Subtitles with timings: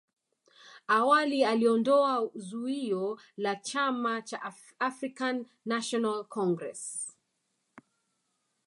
[0.99, 4.41] awali aliondoa zuio la chama cha
[4.79, 7.15] African national Congress